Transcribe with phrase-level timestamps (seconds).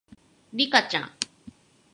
[0.55, 1.11] リカちゃん